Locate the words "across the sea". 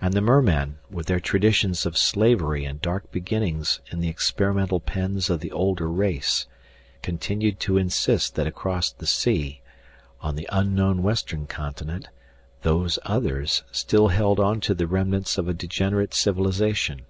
8.48-9.60